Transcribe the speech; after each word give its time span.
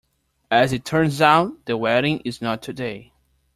As 0.49 0.73
it 0.73 0.83
turns 0.83 1.21
out, 1.21 1.63
the 1.65 1.77
wedding 1.77 2.21
is 2.25 2.41
not 2.41 2.63
today. 2.63 3.13